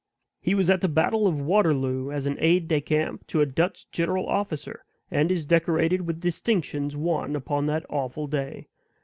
He 0.39 0.55
was 0.55 0.67
at 0.71 0.81
the 0.81 0.87
battle 0.89 1.27
of 1.27 1.39
Waterloo 1.43 2.11
as 2.11 2.25
an 2.25 2.35
aide 2.39 2.67
de 2.67 2.81
camp 2.81 3.27
to 3.27 3.39
a 3.41 3.45
Dutch 3.45 3.91
general 3.91 4.25
officer, 4.25 4.83
and 5.11 5.29
is 5.31 5.45
decorated 5.45 6.07
with 6.07 6.19
distinctions 6.19 6.97
won 6.97 7.35
upon 7.35 7.67
that 7.67 7.85
awful 7.87 8.25
day. 8.25 8.65